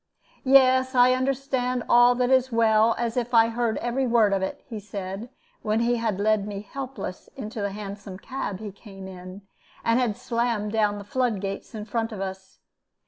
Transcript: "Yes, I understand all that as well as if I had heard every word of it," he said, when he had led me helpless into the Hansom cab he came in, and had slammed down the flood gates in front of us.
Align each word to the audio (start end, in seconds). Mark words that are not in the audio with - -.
"Yes, 0.43 0.95
I 0.95 1.13
understand 1.13 1.83
all 1.87 2.15
that 2.15 2.31
as 2.31 2.51
well 2.51 2.95
as 2.97 3.15
if 3.17 3.35
I 3.35 3.43
had 3.49 3.53
heard 3.53 3.77
every 3.77 4.07
word 4.07 4.33
of 4.33 4.41
it," 4.41 4.63
he 4.65 4.79
said, 4.79 5.29
when 5.61 5.81
he 5.81 5.97
had 5.97 6.19
led 6.19 6.47
me 6.47 6.63
helpless 6.71 7.29
into 7.35 7.61
the 7.61 7.69
Hansom 7.71 8.17
cab 8.17 8.59
he 8.59 8.71
came 8.71 9.07
in, 9.07 9.43
and 9.85 9.99
had 9.99 10.17
slammed 10.17 10.71
down 10.71 10.97
the 10.97 11.03
flood 11.03 11.39
gates 11.39 11.75
in 11.75 11.85
front 11.85 12.11
of 12.11 12.19
us. 12.19 12.61